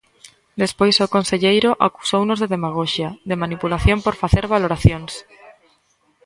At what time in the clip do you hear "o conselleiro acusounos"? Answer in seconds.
1.05-2.39